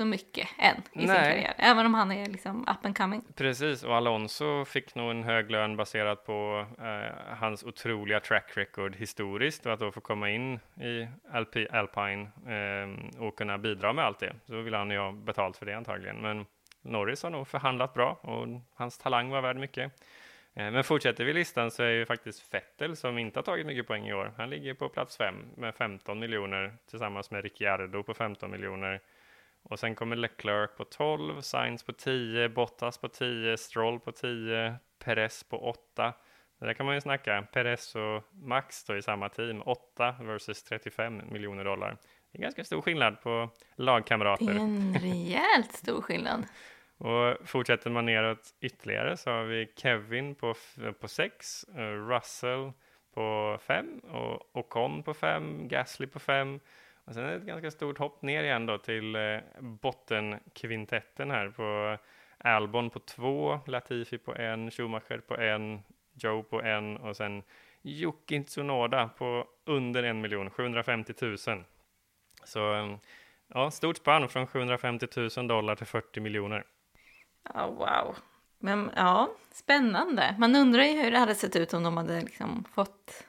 så 0.00 0.04
mycket 0.04 0.48
än 0.58 0.76
i 0.92 1.06
Nej. 1.06 1.06
sin 1.06 1.06
karriär, 1.06 1.54
även 1.58 1.86
om 1.86 1.94
han 1.94 2.12
är 2.12 2.26
liksom 2.26 2.60
up 2.62 2.84
and 2.84 2.96
coming. 2.96 3.22
Precis, 3.34 3.82
och 3.82 3.96
Alonso 3.96 4.64
fick 4.64 4.94
nog 4.94 5.10
en 5.10 5.24
hög 5.24 5.50
lön 5.50 5.76
baserat 5.76 6.26
på 6.26 6.66
eh, 6.78 7.36
hans 7.36 7.64
otroliga 7.64 8.20
track 8.20 8.56
record 8.56 8.96
historiskt 8.96 9.66
och 9.66 9.72
att 9.72 9.80
då 9.80 9.92
få 9.92 10.00
komma 10.00 10.30
in 10.30 10.60
i 10.80 11.08
Alp 11.32 11.56
Alpine 11.70 12.22
eh, 12.46 13.22
och 13.22 13.38
kunna 13.38 13.58
bidra 13.58 13.92
med 13.92 14.04
allt 14.04 14.18
det. 14.18 14.34
Så 14.46 14.60
vill 14.60 14.74
han 14.74 14.90
ju 14.90 14.98
ha 14.98 15.12
betalt 15.12 15.56
för 15.56 15.66
det 15.66 15.76
antagligen. 15.76 16.16
Men 16.16 16.46
Norris 16.82 17.22
har 17.22 17.30
nog 17.30 17.48
förhandlat 17.48 17.94
bra 17.94 18.12
och 18.12 18.46
hans 18.74 18.98
talang 18.98 19.30
var 19.30 19.40
värd 19.42 19.56
mycket. 19.56 19.92
Eh, 20.54 20.70
men 20.70 20.84
fortsätter 20.84 21.24
vi 21.24 21.32
listan 21.32 21.70
så 21.70 21.82
är 21.82 21.90
ju 21.90 22.06
faktiskt 22.06 22.54
Vettel 22.54 22.96
som 22.96 23.18
inte 23.18 23.38
har 23.38 23.44
tagit 23.44 23.66
mycket 23.66 23.86
poäng 23.86 24.08
i 24.08 24.14
år. 24.14 24.32
Han 24.36 24.50
ligger 24.50 24.74
på 24.74 24.88
plats 24.88 25.16
fem 25.16 25.34
med 25.56 25.74
15 25.74 26.18
miljoner 26.18 26.76
tillsammans 26.90 27.30
med 27.30 27.42
Ricciardo 27.42 28.02
på 28.02 28.14
15 28.14 28.50
miljoner. 28.50 29.00
Och 29.62 29.78
sen 29.78 29.94
kommer 29.94 30.16
Leclerc 30.16 30.70
på 30.76 30.84
12, 30.84 31.40
Sainz 31.40 31.82
på 31.82 31.92
10, 31.92 32.48
Bottas 32.48 32.98
på 32.98 33.08
10, 33.08 33.56
Stroll 33.56 34.00
på 34.00 34.12
10, 34.12 34.74
Perez 34.98 35.44
på 35.44 35.68
8. 35.68 36.14
Det 36.58 36.66
där 36.66 36.74
kan 36.74 36.86
man 36.86 36.94
ju 36.94 37.00
snacka. 37.00 37.46
Perez 37.52 37.94
och 37.94 38.22
Max 38.32 38.84
då 38.84 38.96
i 38.96 39.02
samma 39.02 39.28
team, 39.28 39.62
8 39.62 40.14
versus 40.20 40.62
35 40.62 41.22
miljoner 41.30 41.64
dollar. 41.64 41.96
Det 42.32 42.38
är 42.38 42.42
ganska 42.42 42.64
stor 42.64 42.82
skillnad 42.82 43.22
på 43.22 43.50
lagkamrater. 43.76 44.44
Det 44.44 44.52
är 44.52 44.56
en 44.56 44.98
rejält 45.00 45.72
stor 45.72 46.02
skillnad 46.02 46.46
och 47.00 47.48
fortsätter 47.48 47.90
man 47.90 48.06
neråt 48.06 48.54
ytterligare 48.60 49.16
så 49.16 49.30
har 49.30 49.44
vi 49.44 49.72
Kevin 49.76 50.34
på, 50.34 50.54
på 51.00 51.08
6, 51.08 51.64
eh, 51.64 52.08
Russell 52.08 52.72
på 53.14 53.58
5 53.62 53.98
och 53.98 54.56
Ocon 54.56 55.02
på 55.02 55.14
5, 55.14 55.68
Gasly 55.68 56.06
på 56.06 56.18
5 56.18 56.60
och 57.04 57.14
sen 57.14 57.24
är 57.24 57.30
det 57.30 57.36
ett 57.36 57.42
ganska 57.42 57.70
stort 57.70 57.98
hopp 57.98 58.22
ner 58.22 58.42
igen 58.42 58.66
då 58.66 58.78
till 58.78 59.16
eh, 59.16 59.38
bottenkvintetten 59.60 61.30
här 61.30 61.48
på 61.48 61.98
Albon 62.38 62.90
på 62.90 62.98
två, 62.98 63.60
Latifi 63.66 64.18
på 64.18 64.34
en, 64.34 64.70
Schumacher 64.70 65.18
på 65.18 65.36
en, 65.36 65.82
Joe 66.14 66.42
på 66.42 66.62
en 66.62 66.96
och 66.96 67.16
sen 67.16 67.42
Yuki 67.82 68.44
Tsunoda 68.44 69.08
på 69.08 69.48
under 69.64 70.02
en 70.02 70.20
miljon, 70.20 70.50
750 70.50 71.14
000. 71.20 71.36
Så 72.44 72.74
eh, 72.74 72.96
ja, 73.48 73.70
stort 73.70 73.96
spann 73.96 74.28
från 74.28 74.46
750 74.46 75.06
000 75.36 75.48
dollar 75.48 75.74
till 75.74 75.86
40 75.86 76.20
miljoner. 76.20 76.64
Oh, 77.54 77.66
wow. 77.66 78.16
Men 78.58 78.90
ja, 78.96 79.30
spännande. 79.52 80.34
Man 80.38 80.56
undrar 80.56 80.82
ju 80.82 81.02
hur 81.02 81.10
det 81.10 81.18
hade 81.18 81.34
sett 81.34 81.56
ut 81.56 81.74
om 81.74 81.82
de 81.82 81.96
hade 81.96 82.20
liksom 82.20 82.64
fått 82.64 83.26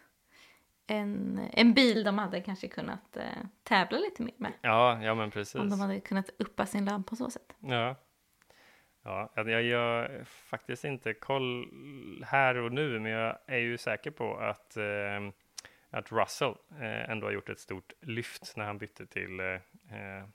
en, 0.88 1.39
en 1.53 1.74
bil 1.74 2.03
de 2.03 2.18
hade 2.18 2.41
kanske 2.41 2.68
kunnat 2.68 3.18
eh, 3.18 3.24
tävla 3.63 3.98
lite 3.98 4.24
mer 4.24 4.34
med. 4.38 4.53
Ja, 4.62 5.03
ja 5.03 5.15
men 5.15 5.32
precis. 5.32 5.56
Om 5.56 5.70
de 5.70 5.80
hade 5.80 6.00
kunnat 6.00 6.30
uppa 6.38 6.65
sin 6.65 6.86
labb 6.86 7.06
på 7.08 7.15
så 7.15 7.30
sätt. 7.30 7.56
Ja. 7.60 7.96
Ja, 9.03 9.32
jag 9.36 9.63
gör 9.63 10.24
faktiskt 10.25 10.84
inte 10.84 11.13
koll 11.13 11.68
här 12.24 12.58
och 12.58 12.72
nu, 12.72 13.00
men 13.00 13.12
jag 13.12 13.38
är 13.46 13.58
ju 13.58 13.77
säker 13.77 14.12
på 14.12 14.38
att, 14.38 14.77
eh, 14.77 15.30
att 15.89 16.12
Russell 16.12 16.56
eh, 16.72 17.10
ändå 17.10 17.27
har 17.27 17.32
gjort 17.32 17.50
ett 17.50 17.60
stort 17.60 17.94
lyft 18.01 18.53
när 18.56 18.65
han 18.65 18.77
bytte 18.77 19.06
till, 19.06 19.39
eh, 19.39 20.25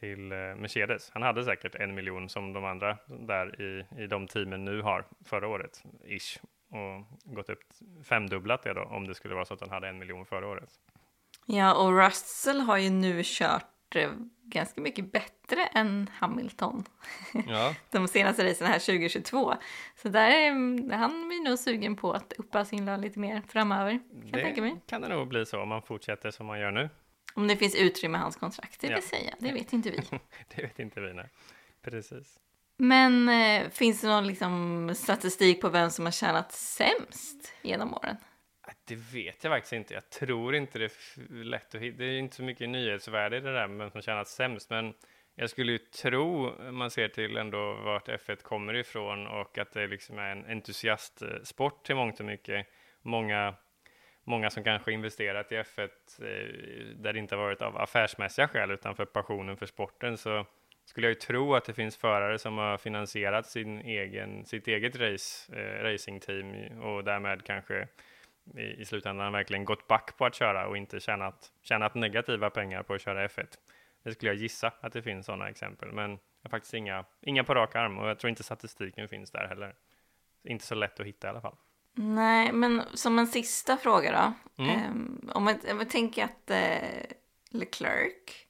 till 0.00 0.32
eh, 0.32 0.38
Mercedes. 0.38 1.10
Han 1.14 1.22
hade 1.22 1.44
säkert 1.44 1.74
en 1.74 1.94
miljon 1.94 2.28
som 2.28 2.52
de 2.52 2.64
andra 2.64 2.98
där 3.06 3.60
i, 3.60 3.86
i 4.02 4.06
de 4.06 4.26
teamen 4.26 4.64
nu 4.64 4.82
har 4.82 5.04
förra 5.24 5.48
året, 5.48 5.82
ish 6.04 6.38
och 6.70 7.34
gått 7.34 7.50
upp 7.50 7.62
femdubblat 8.04 8.62
det 8.62 8.74
då 8.74 8.82
om 8.82 9.06
det 9.06 9.14
skulle 9.14 9.34
vara 9.34 9.44
så 9.44 9.54
att 9.54 9.60
han 9.60 9.70
hade 9.70 9.88
en 9.88 9.98
miljon 9.98 10.26
förra 10.26 10.48
året. 10.48 10.70
Ja, 11.46 11.74
och 11.74 12.04
Russell 12.04 12.60
har 12.60 12.76
ju 12.76 12.90
nu 12.90 13.22
kört 13.24 13.96
eh, 13.96 14.10
ganska 14.42 14.80
mycket 14.80 15.12
bättre 15.12 15.66
än 15.74 16.10
Hamilton 16.12 16.84
Ja, 17.46 17.74
de 17.90 18.08
senaste 18.08 18.50
racen 18.50 18.66
här 18.66 18.78
2022. 18.78 19.54
Så 19.96 20.08
där 20.08 20.30
är 20.30 20.50
han 20.96 21.28
blir 21.28 21.44
nog 21.44 21.58
sugen 21.58 21.96
på 21.96 22.12
att 22.12 22.32
uppa 22.38 22.64
sin 22.64 22.84
lön 22.84 23.00
lite 23.00 23.18
mer 23.18 23.42
framöver. 23.48 23.90
Kan 23.90 24.30
jag 24.30 24.42
tänka 24.42 24.62
mig. 24.62 24.74
det 24.74 24.90
kan 24.90 25.02
det 25.02 25.08
nog 25.08 25.28
bli 25.28 25.46
så 25.46 25.60
om 25.62 25.68
man 25.68 25.82
fortsätter 25.82 26.30
som 26.30 26.46
man 26.46 26.60
gör 26.60 26.70
nu. 26.70 26.88
Om 27.34 27.48
det 27.48 27.56
finns 27.56 27.74
utrymme 27.74 28.18
i 28.18 28.20
hans 28.20 28.36
kontrakt, 28.36 28.80
det 28.80 28.86
vill 28.86 28.96
Ja. 28.96 29.02
säga. 29.02 29.34
Det 29.38 29.52
vet 29.52 29.72
inte 29.72 29.90
vi. 29.90 29.96
Det 30.56 30.62
vet 30.62 30.78
inte 30.78 31.00
vi, 31.00 31.12
nej. 31.12 31.28
Precis. 31.82 32.40
Men 32.76 33.28
eh, 33.28 33.70
finns 33.70 34.00
det 34.00 34.08
någon 34.08 34.26
liksom, 34.26 34.92
statistik 34.96 35.60
på 35.60 35.68
vem 35.68 35.90
som 35.90 36.04
har 36.04 36.12
tjänat 36.12 36.52
sämst 36.52 37.52
genom 37.62 37.94
åren? 37.94 38.16
Det 38.84 38.94
vet 38.94 39.44
jag 39.44 39.52
faktiskt 39.52 39.72
inte. 39.72 39.94
Jag 39.94 40.10
tror 40.10 40.54
inte 40.54 40.78
det 40.78 40.84
är 40.84 41.44
lätt 41.44 41.74
att 41.74 41.80
hitta. 41.80 41.98
Det 41.98 42.04
är 42.04 42.18
inte 42.18 42.36
så 42.36 42.42
mycket 42.42 42.68
nyhetsvärde 42.68 43.36
i 43.36 43.40
det 43.40 43.52
där 43.52 43.68
med 43.68 43.78
vem 43.78 43.90
som 43.90 44.02
tjänat 44.02 44.28
sämst, 44.28 44.70
men 44.70 44.94
jag 45.34 45.50
skulle 45.50 45.72
ju 45.72 45.78
tro, 45.78 46.50
om 46.68 46.76
man 46.76 46.90
ser 46.90 47.08
till 47.08 47.36
ändå 47.36 47.74
vart 47.74 48.08
F1 48.08 48.42
kommer 48.42 48.74
ifrån 48.74 49.26
och 49.26 49.58
att 49.58 49.72
det 49.72 49.86
liksom 49.86 50.18
är 50.18 50.30
en 50.30 50.44
entusiastsport 50.46 51.84
till 51.86 51.94
mångt 51.94 52.20
och 52.20 52.26
mycket. 52.26 52.66
Många, 53.02 53.54
många 54.30 54.50
som 54.50 54.64
kanske 54.64 54.92
investerat 54.92 55.52
i 55.52 55.56
F1 55.56 55.88
eh, 56.18 56.96
där 56.96 57.12
det 57.12 57.18
inte 57.18 57.34
har 57.34 57.42
varit 57.42 57.62
av 57.62 57.76
affärsmässiga 57.76 58.48
skäl 58.48 58.70
utan 58.70 58.96
för 58.96 59.04
passionen 59.04 59.56
för 59.56 59.66
sporten 59.66 60.16
så 60.16 60.46
skulle 60.84 61.06
jag 61.06 61.10
ju 61.10 61.20
tro 61.20 61.54
att 61.54 61.64
det 61.64 61.74
finns 61.74 61.96
förare 61.96 62.38
som 62.38 62.58
har 62.58 62.78
finansierat 62.78 63.46
sin 63.46 63.80
egen, 63.80 64.44
sitt 64.44 64.68
eget 64.68 64.96
race, 64.96 65.56
eh, 65.56 65.82
racingteam 65.82 66.80
och 66.80 67.04
därmed 67.04 67.44
kanske 67.44 67.88
i, 68.56 68.80
i 68.80 68.84
slutändan 68.84 69.32
verkligen 69.32 69.64
gått 69.64 69.88
back 69.88 70.16
på 70.16 70.26
att 70.26 70.34
köra 70.34 70.66
och 70.66 70.76
inte 70.76 71.00
tjänat, 71.00 71.52
tjänat 71.62 71.94
negativa 71.94 72.50
pengar 72.50 72.82
på 72.82 72.94
att 72.94 73.00
köra 73.00 73.28
F1. 73.28 73.46
Det 74.02 74.12
skulle 74.12 74.30
jag 74.30 74.36
gissa 74.36 74.72
att 74.80 74.92
det 74.92 75.02
finns 75.02 75.26
sådana 75.26 75.48
exempel, 75.48 75.92
men 75.92 76.10
jag 76.10 76.18
har 76.42 76.50
faktiskt 76.50 76.74
inga, 76.74 77.04
inga 77.20 77.44
på 77.44 77.54
rak 77.54 77.76
arm 77.76 77.98
och 77.98 78.08
jag 78.08 78.18
tror 78.18 78.28
inte 78.28 78.42
statistiken 78.42 79.08
finns 79.08 79.30
där 79.30 79.46
heller. 79.48 79.74
Inte 80.44 80.64
så 80.64 80.74
lätt 80.74 81.00
att 81.00 81.06
hitta 81.06 81.26
i 81.26 81.30
alla 81.30 81.40
fall. 81.40 81.56
Nej, 81.94 82.52
men 82.52 82.82
som 82.94 83.18
en 83.18 83.26
sista 83.26 83.76
fråga 83.76 84.12
då. 84.12 84.62
Mm. 84.62 84.78
Ehm, 84.78 85.30
om, 85.34 85.44
man, 85.44 85.58
om 85.70 85.76
man 85.76 85.88
tänker 85.88 86.24
att 86.24 86.50
eh, 86.50 87.06
Leclerc 87.50 88.46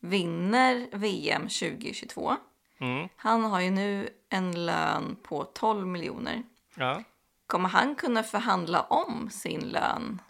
vinner 0.00 0.88
VM 0.92 1.42
2022. 1.42 2.36
Mm. 2.80 3.08
Han 3.16 3.44
har 3.44 3.60
ju 3.60 3.70
nu 3.70 4.08
en 4.28 4.66
lön 4.66 5.16
på 5.22 5.44
12 5.44 5.86
miljoner. 5.86 6.42
Ja. 6.74 7.02
Kommer 7.46 7.68
han 7.68 7.94
kunna 7.94 8.22
förhandla 8.22 8.82
om 8.82 9.30
sin 9.30 9.60
lön 9.60 10.22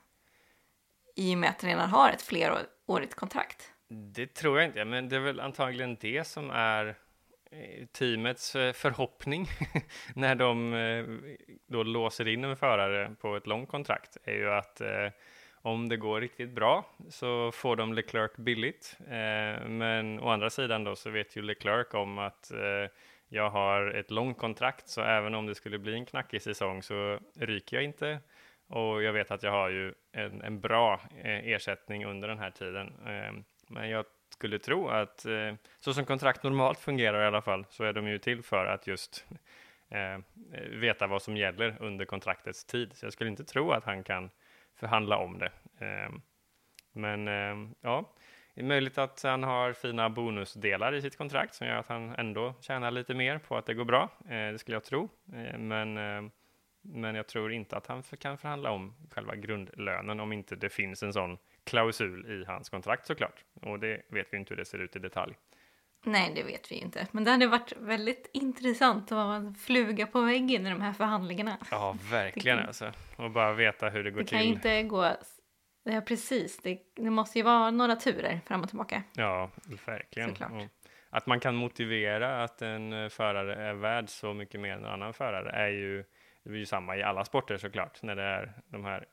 i 1.16 1.34
och 1.34 1.38
med 1.38 1.50
att 1.50 1.62
han 1.62 1.70
redan 1.70 1.88
har 1.88 2.10
ett 2.10 2.22
flerårigt 2.22 3.14
kontrakt? 3.14 3.70
Det 3.88 4.26
tror 4.26 4.58
jag 4.58 4.68
inte, 4.68 4.84
men 4.84 5.08
det 5.08 5.16
är 5.16 5.20
väl 5.20 5.40
antagligen 5.40 5.96
det 6.00 6.26
som 6.26 6.50
är 6.50 6.96
Eh, 7.54 7.86
teamets 7.86 8.56
eh, 8.56 8.72
förhoppning 8.72 9.48
när 10.14 10.34
de 10.34 10.74
eh, 10.74 11.04
då 11.66 11.82
låser 11.82 12.28
in 12.28 12.44
en 12.44 12.56
förare 12.56 13.14
på 13.20 13.36
ett 13.36 13.46
långt 13.46 13.68
kontrakt 13.68 14.16
är 14.24 14.34
ju 14.34 14.50
att 14.50 14.80
om 15.52 15.88
det 15.88 15.96
går 15.96 16.20
riktigt 16.20 16.50
bra 16.50 16.84
så 17.08 17.52
får 17.52 17.76
de 17.76 17.94
Leclerc 17.94 18.36
billigt. 18.36 18.96
Men 19.66 20.20
å 20.20 20.28
andra 20.28 20.50
sidan 20.50 20.84
då 20.84 20.96
så 20.96 21.10
vet 21.10 21.36
ju 21.36 21.42
Leclerc 21.42 21.94
om 21.94 22.18
att 22.18 22.52
jag 23.28 23.50
har 23.50 23.86
ett 23.86 24.10
långt 24.10 24.38
kontrakt 24.38 24.88
så 24.88 25.02
även 25.02 25.34
om 25.34 25.46
det 25.46 25.54
skulle 25.54 25.78
bli 25.78 25.94
en 25.94 26.06
knackig 26.06 26.42
säsong 26.42 26.82
så 26.82 27.18
ryker 27.38 27.76
jag 27.76 27.84
inte. 27.84 28.18
Och 28.68 29.02
jag 29.02 29.12
vet 29.12 29.30
att 29.30 29.42
jag 29.42 29.50
har 29.50 29.68
ju 29.68 29.94
en, 30.12 30.42
en 30.42 30.60
bra 30.60 31.00
ersättning 31.22 32.04
under 32.04 32.28
den 32.28 32.38
här 32.38 32.50
tiden. 32.50 32.92
Men 33.68 33.90
jag 33.90 34.04
skulle 34.34 34.58
tro 34.58 34.88
att 34.88 35.24
eh, 35.24 35.54
så 35.80 35.94
som 35.94 36.04
kontrakt 36.04 36.42
normalt 36.42 36.78
fungerar 36.78 37.22
i 37.22 37.26
alla 37.26 37.42
fall 37.42 37.66
så 37.70 37.84
är 37.84 37.92
de 37.92 38.08
ju 38.08 38.18
till 38.18 38.42
för 38.42 38.66
att 38.66 38.86
just 38.86 39.26
eh, 39.88 40.18
veta 40.70 41.06
vad 41.06 41.22
som 41.22 41.36
gäller 41.36 41.76
under 41.80 42.04
kontraktets 42.04 42.64
tid. 42.64 42.92
Så 42.94 43.06
jag 43.06 43.12
skulle 43.12 43.30
inte 43.30 43.44
tro 43.44 43.70
att 43.70 43.84
han 43.84 44.04
kan 44.04 44.30
förhandla 44.76 45.16
om 45.16 45.38
det. 45.38 45.50
Eh, 45.78 46.10
men 46.92 47.28
eh, 47.28 47.70
ja, 47.80 48.12
det 48.54 48.60
är 48.60 48.64
möjligt 48.64 48.98
att 48.98 49.22
han 49.22 49.42
har 49.42 49.72
fina 49.72 50.10
bonusdelar 50.10 50.94
i 50.94 51.02
sitt 51.02 51.18
kontrakt 51.18 51.54
som 51.54 51.66
gör 51.66 51.76
att 51.76 51.88
han 51.88 52.14
ändå 52.14 52.54
tjänar 52.60 52.90
lite 52.90 53.14
mer 53.14 53.38
på 53.38 53.56
att 53.56 53.66
det 53.66 53.74
går 53.74 53.84
bra. 53.84 54.02
Eh, 54.24 54.52
det 54.52 54.58
skulle 54.58 54.76
jag 54.76 54.84
tro. 54.84 55.08
Eh, 55.32 55.58
men 55.58 55.98
eh, 55.98 56.30
men 56.86 57.14
jag 57.14 57.26
tror 57.26 57.52
inte 57.52 57.76
att 57.76 57.86
han 57.86 58.02
för, 58.02 58.16
kan 58.16 58.38
förhandla 58.38 58.70
om 58.70 58.94
själva 59.10 59.36
grundlönen 59.36 60.20
om 60.20 60.32
inte 60.32 60.56
det 60.56 60.68
finns 60.68 61.02
en 61.02 61.12
sån 61.12 61.38
klausul 61.64 62.26
i 62.26 62.44
hans 62.44 62.68
kontrakt 62.68 63.06
såklart. 63.06 63.44
Och 63.62 63.78
det 63.80 64.02
vet 64.08 64.26
vi 64.30 64.36
inte 64.36 64.50
hur 64.54 64.56
det 64.56 64.64
ser 64.64 64.78
ut 64.78 64.96
i 64.96 64.98
detalj. 64.98 65.34
Nej, 66.06 66.32
det 66.34 66.42
vet 66.42 66.72
vi 66.72 66.74
inte. 66.74 67.06
Men 67.10 67.24
det 67.24 67.30
hade 67.30 67.46
varit 67.46 67.72
väldigt 67.78 68.30
intressant 68.32 69.12
att 69.12 69.16
vara 69.16 69.36
en 69.36 69.54
fluga 69.54 70.06
på 70.06 70.20
väggen 70.20 70.66
i 70.66 70.70
de 70.70 70.80
här 70.80 70.92
förhandlingarna. 70.92 71.56
Ja, 71.70 71.96
verkligen 72.10 72.58
kan- 72.58 72.66
alltså. 72.66 72.92
Och 73.16 73.30
bara 73.30 73.52
veta 73.52 73.88
hur 73.88 74.04
det 74.04 74.10
går 74.10 74.20
Det 74.20 74.26
kan 74.26 74.40
till. 74.40 74.48
inte 74.48 74.82
gå... 74.82 75.10
Ja, 75.84 76.00
precis. 76.00 76.58
Det, 76.62 76.78
det 76.96 77.10
måste 77.10 77.38
ju 77.38 77.42
vara 77.44 77.70
några 77.70 77.96
turer 77.96 78.40
fram 78.46 78.62
och 78.62 78.68
tillbaka. 78.68 79.02
Ja, 79.14 79.50
verkligen. 79.86 80.28
Såklart. 80.28 80.52
Och 80.52 80.62
att 81.10 81.26
man 81.26 81.40
kan 81.40 81.54
motivera 81.54 82.44
att 82.44 82.62
en 82.62 82.92
eh, 82.92 83.08
förare 83.08 83.54
är 83.54 83.74
värd 83.74 84.08
så 84.08 84.34
mycket 84.34 84.60
mer 84.60 84.72
än 84.72 84.78
en 84.78 84.90
annan 84.90 85.14
förare 85.14 85.50
är 85.50 85.68
ju, 85.68 86.04
det 86.44 86.50
är 86.50 86.54
ju 86.54 86.66
samma 86.66 86.96
i 86.96 87.02
alla 87.02 87.24
sporter 87.24 87.56
såklart, 87.56 88.02
när 88.02 88.16
det 88.16 88.22
är 88.22 88.52
de 88.66 88.84
här 88.84 89.04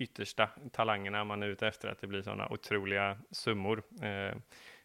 yttersta 0.00 0.48
talangerna 0.72 1.24
man 1.24 1.42
är 1.42 1.46
ute 1.46 1.68
efter, 1.68 1.88
att 1.88 2.00
det 2.00 2.06
blir 2.06 2.22
sådana 2.22 2.48
otroliga 2.48 3.18
summor. 3.30 3.82
Eh, 3.94 4.36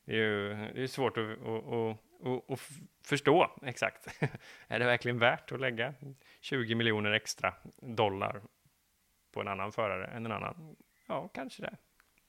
det 0.06 0.14
är 0.14 0.16
ju 0.16 0.50
det 0.74 0.84
är 0.84 0.88
svårt 0.88 1.18
att, 1.18 1.24
att, 1.24 1.98
att, 2.28 2.52
att, 2.52 2.62
förstå 3.06 3.52
exakt. 3.66 4.08
är 4.68 4.80
det 4.80 4.86
verkligen 4.86 5.20
värt 5.20 5.52
att 5.52 5.60
lägga 5.60 5.94
20 6.42 6.76
miljoner 6.76 7.12
extra 7.12 7.54
dollar 7.82 8.42
på 9.34 9.42
en 9.42 9.48
annan 9.48 9.72
förare 9.72 10.08
än 10.08 10.26
en 10.26 10.32
annan? 10.32 10.76
Ja, 11.08 11.28
kanske 11.34 11.62
det. 11.62 11.78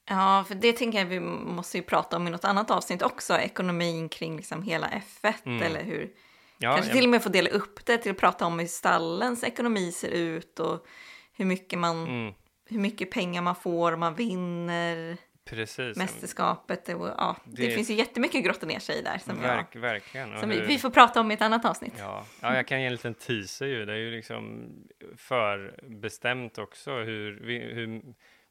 Ja, 0.09 0.45
för 0.49 0.55
det 0.55 0.73
tänker 0.73 0.99
jag 0.99 1.07
vi 1.07 1.21
måste 1.21 1.77
ju 1.79 1.83
prata 1.83 2.17
om 2.17 2.29
i 2.29 2.31
något 2.31 2.45
annat 2.45 2.71
avsnitt 2.71 3.03
också. 3.03 3.39
Ekonomin 3.39 4.09
kring 4.09 4.37
liksom 4.37 4.63
hela 4.63 4.89
F1 4.89 5.35
Mm. 5.45 5.63
eller 5.63 5.83
hur... 5.85 6.11
Ja, 6.59 6.73
Kanske 6.75 6.91
jag- 6.91 6.97
till 6.97 7.05
och 7.05 7.11
med 7.11 7.23
få 7.23 7.29
dela 7.29 7.51
upp 7.51 7.87
det 7.87 7.99
till 7.99 8.11
att 8.11 8.19
prata 8.19 8.47
om 8.47 8.59
hur 8.59 8.67
stallens 8.67 9.45
ekonomi 9.45 9.93
ser 9.93 10.09
ut 10.11 10.61
och 10.61 10.87
hur 11.33 11.45
mycket, 11.45 11.79
man, 11.79 12.07
mm, 12.07 12.35
hur 12.69 12.79
mycket 12.79 13.11
pengar 13.11 13.43
man 13.43 13.57
får 13.57 13.93
om 13.93 14.01
man 14.01 14.15
vinner 14.15 15.17
precis. 15.45 15.97
mästerskapet. 15.97 16.89
Och, 16.89 17.09
ja, 17.09 17.37
det, 17.45 17.67
Det- 17.67 17.71
finsk 17.73 17.91
ju 17.91 17.97
jättemycket 17.97 18.39
att 18.39 18.45
grotta 18.45 18.67
ner 18.67 18.79
sig 18.79 18.99
i 18.99 19.03
där 19.03 19.19
som, 19.19 19.37
jag, 19.43 19.49
Verk, 19.49 19.77
verkligen. 19.77 20.35
Och 20.35 20.41
som 20.41 20.49
vi, 20.49 20.59
hur- 20.61 20.67
vi 20.67 20.79
får 20.79 20.91
prata 20.91 21.21
om 21.21 21.31
i 21.31 21.35
ett 21.35 21.43
annat 21.43 21.65
avsnitt. 21.65 21.95
Ja, 21.99 22.27
ja, 22.41 22.57
jag 22.57 22.67
kan 22.67 22.81
ge 22.81 22.87
en 22.87 22.93
liten 22.93 23.15
teaser 23.15 23.67
ju. 23.67 23.85
Det 23.85 23.93
är 23.93 23.97
ju 23.97 24.11
liksom 24.11 24.71
förbestämt 25.17 26.59
också 26.59 26.91
hur, 26.99 27.41
hur 27.75 28.03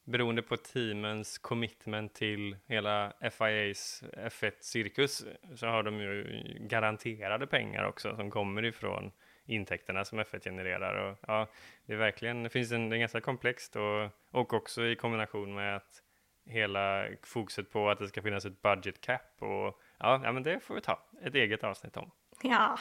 beroende 0.04 0.42
på 0.42 0.58
teamens 0.58 1.38
commitment 1.38 2.14
till 2.14 2.56
hela 2.68 3.14
FIAs 3.22 4.04
F1-cirkus 4.18 5.26
så 5.56 5.68
har 5.68 5.84
de 5.84 6.00
ju 6.00 6.42
garanterade 6.70 7.48
pengar 7.48 7.84
också 7.88 8.16
som 8.16 8.32
kommer 8.32 8.66
ifrån 8.66 9.12
intäkterna 9.46 10.06
som 10.06 10.20
F1 10.20 10.44
genererar. 10.44 10.96
Och, 10.96 11.18
ja, 11.28 11.48
det 11.86 11.94
är 11.94 11.98
verkligen, 11.98 12.44
det 12.44 12.50
finns 12.50 12.72
en, 12.72 12.90
det 12.90 12.96
är 12.96 13.00
ganska 13.00 13.22
komplext 13.22 13.76
och, 13.76 14.10
och 14.32 14.54
också 14.54 14.86
i 14.86 14.96
kombination 14.96 15.56
med 15.56 15.76
att 15.76 16.02
hela 16.46 17.06
fokuset 17.24 17.72
på 17.72 17.90
att 17.90 18.00
det 18.00 18.08
ska 18.08 18.22
finnas 18.22 18.46
ett 18.46 18.62
budget 18.62 19.02
cap 19.02 19.36
och 19.40 19.82
ja, 20.00 20.22
ja 20.24 20.32
men 20.32 20.44
det 20.44 20.60
får 20.60 20.76
vi 20.76 20.82
ta 20.82 21.00
ett 21.24 21.36
eget 21.36 21.64
avsnitt 21.64 21.98
om. 21.98 22.12
Ja, 22.42 22.80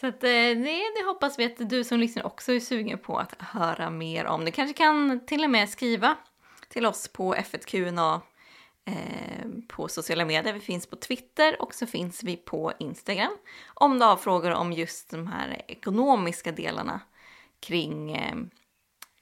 så 0.00 0.06
att, 0.06 0.24
eh, 0.24 0.30
det, 0.30 0.82
det 0.96 1.04
hoppas 1.06 1.38
vi 1.38 1.44
att 1.44 1.70
du 1.70 1.84
som 1.84 1.98
lyssnar 1.98 2.26
också 2.26 2.52
är 2.52 2.60
sugen 2.60 2.98
på 2.98 3.18
att 3.18 3.42
höra 3.42 3.90
mer 3.90 4.26
om. 4.26 4.44
Du 4.44 4.50
kanske 4.50 4.74
kan 4.74 5.26
till 5.26 5.44
och 5.44 5.50
med 5.50 5.68
skriva 5.68 6.16
till 6.68 6.86
oss 6.86 7.08
på 7.08 7.34
F1QNA 7.34 8.20
Eh, 8.88 9.46
på 9.68 9.88
sociala 9.88 10.24
medier. 10.24 10.52
Vi 10.52 10.60
finns 10.60 10.86
på 10.86 10.96
Twitter 10.96 11.62
och 11.62 11.74
så 11.74 11.86
finns 11.86 12.22
vi 12.22 12.36
på 12.36 12.72
Instagram. 12.78 13.36
Om 13.74 13.98
du 13.98 14.04
har 14.04 14.16
frågor 14.16 14.50
om 14.50 14.72
just 14.72 15.10
de 15.10 15.26
här 15.26 15.62
ekonomiska 15.68 16.52
delarna 16.52 17.00
kring, 17.60 18.12
eh, 18.16 18.36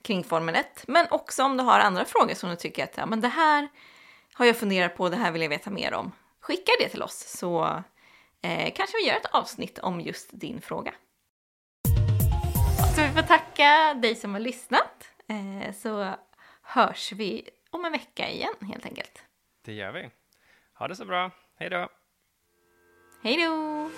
kring 0.02 0.24
Formel 0.24 0.54
1. 0.54 0.84
Men 0.88 1.06
också 1.10 1.44
om 1.44 1.56
du 1.56 1.62
har 1.62 1.80
andra 1.80 2.04
frågor 2.04 2.34
som 2.34 2.50
du 2.50 2.56
tycker 2.56 2.84
att 2.84 2.96
ja, 2.96 3.06
men 3.06 3.20
det 3.20 3.28
här 3.28 3.68
har 4.32 4.46
jag 4.46 4.56
funderat 4.56 4.96
på, 4.96 5.08
det 5.08 5.16
här 5.16 5.30
vill 5.30 5.42
jag 5.42 5.48
veta 5.48 5.70
mer 5.70 5.94
om. 5.94 6.12
Skicka 6.40 6.72
det 6.80 6.88
till 6.88 7.02
oss 7.02 7.38
så 7.38 7.82
eh, 8.42 8.72
kanske 8.74 8.96
vi 8.96 9.08
gör 9.08 9.16
ett 9.16 9.34
avsnitt 9.34 9.78
om 9.78 10.00
just 10.00 10.30
din 10.32 10.60
fråga. 10.60 10.94
Så 12.96 13.02
vi 13.02 13.08
får 13.08 13.22
tacka 13.22 13.94
dig 13.94 14.14
som 14.14 14.32
har 14.32 14.40
lyssnat. 14.40 15.10
Eh, 15.28 15.74
så 15.74 16.14
hörs 16.62 17.12
vi 17.12 17.48
om 17.70 17.84
en 17.84 17.92
vecka 17.92 18.30
igen 18.30 18.54
helt 18.60 18.86
enkelt. 18.86 19.25
Det 19.66 19.72
gör 19.72 19.92
vi. 19.92 20.10
Ha 20.74 20.88
det 20.88 20.96
så 20.96 21.04
bra. 21.04 21.30
Hej 21.58 21.70
då! 21.70 21.88
Hej 23.22 23.36
då! 23.36 23.90